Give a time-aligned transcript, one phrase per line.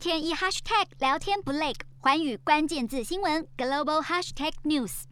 [0.00, 5.02] 天一 hashtag 聊天不累，环宇关键字新闻 global hashtag news。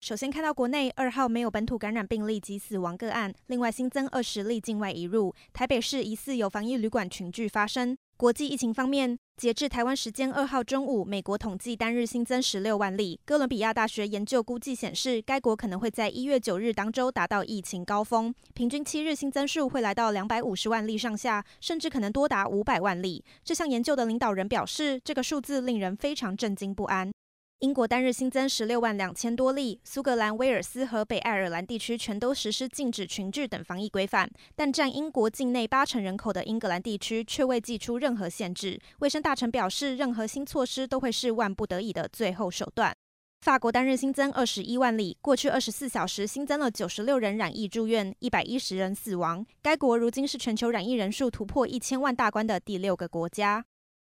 [0.00, 7.98] 首先看到国内二号没有本土感染病例及死亡个案，另外新增二十例境外移入，台北市疑似有防疫旅馆群聚发生。
[8.18, 13.20] 国际疫情方面，截至台湾时间二号中午，美国统计单日新增十六万例。
[13.24, 23.24] 哥伦比亚大学研究估计显示，该国可能会在一月九日当周达到疫情高峰，平均七日新增数会来到两百五十万例上下，甚至可能多达五百万例。
[23.44, 27.12] 这项研究的领导人表示，这个数字令人非常震惊不安。
[27.60, 38.80] 英国单日新增十六万两千多例，苏格兰、威尔斯和北爱尔兰地区全都实施禁止群聚等防疫规范，但占英国境内八成人口的英格兰地区却未祭出任何限制。
[39.00, 42.94] 卫生大臣表示，任何新措施都会是万不得已的最后手段。
[43.40, 49.44] 法国单日新增二十一万例，过去二十四小时新增了九十六人染疫住院，一百一十人死亡。
[49.60, 53.64] 该国如今是全球染疫人数突破一千万大关的第六个国家。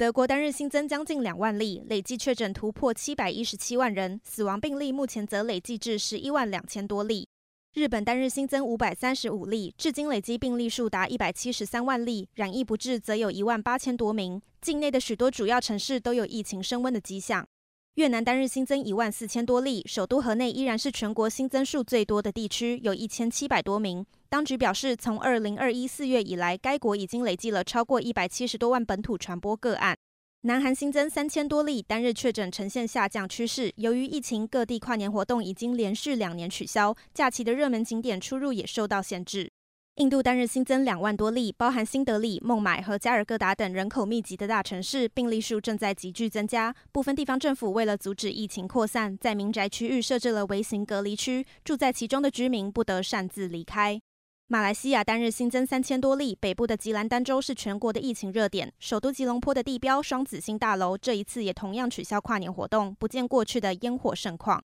[0.00, 7.28] 德国单日新增将近两万例，累计确诊突破七百一十七万人，死亡病例目前则累计至十一万两千多例。
[7.74, 14.40] 日本单日新增五百三十五例，至今累计病例数达一百七十三万例，染疫不治则有一万八千多名。
[14.62, 17.46] 境内的许多主要城市都有疫情升温的迹象。
[18.00, 24.06] 越南单日新增一万四千多例，首都河内依然是全国新增数最多的地区，有一千七百多名。
[24.30, 29.94] 当局表示，从二零二一四月以来，该国已经累计了超过一百七十多万本土传播个案。
[30.44, 33.70] 南韩新增三千多例，单日确诊呈现下降趋势。
[33.76, 39.50] 由于疫情，各地跨年活动已经连续两年取消，假期的热门景点出入也受到限制。
[40.00, 46.74] 印度单日新增两万多例，包含新德里、孟买和加尔各答等人口密集的大城市，病例数正在急剧增加。
[46.90, 54.00] 部分地方政府为了阻止疫情扩散，在民宅区域设置了微型隔离区，住在其中的居民不得擅自离开。
[54.46, 58.72] 马来西亚单日新增三千多例，北部的吉兰丹州是全国的疫情热点。
[58.78, 64.62] 首都吉隆坡的地标双子星大楼这一次也同样取消跨年活动，不见过去的烟火盛况。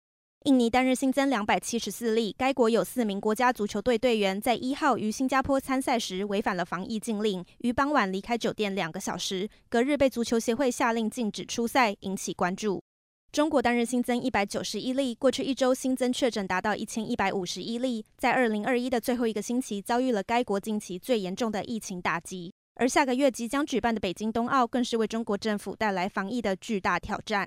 [0.44, 12.82] 印尼单日新增两百七十四例，该国有四名国家足球队队员在一号于新加坡参赛时违反了防疫禁令，于傍晚离开酒店两个小时，隔日被足球协会下令禁止出赛，引起关注。
[13.30, 22.52] 中国单日新增一百九十一例，过去一周新增确诊达到一千一百五十一例，在二零二一的最后一个星期遭遇了该国近期最严重的疫情打击。
[22.74, 27.46] 而下个月即将举办的北京冬奥，更是为中国政府带来防疫的巨大挑战。